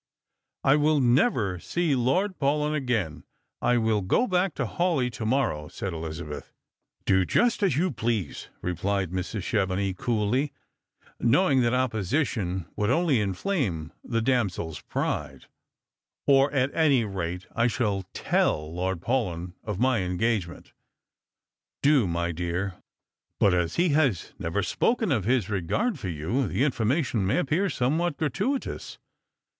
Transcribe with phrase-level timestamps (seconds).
[0.71, 3.23] "I will never see Lord Paulyn again.
[3.61, 6.51] I will go back to Haw leigh to morrow," said Elizabeth."
[7.05, 9.43] Do just as y^ou please," rephed Mrs.
[9.43, 10.53] Chevenix coolly,
[11.19, 15.45] know ing that opposition would only inflame the damsel's pride.
[15.87, 20.73] *' Or, at any rate, I shall tell Lord Paulyn of my engagement.""
[21.83, 22.73] Do, my dear.
[23.39, 27.69] But as he has never spoken of his regard for you, the information may appear
[27.69, 28.97] somewhat gratuitous."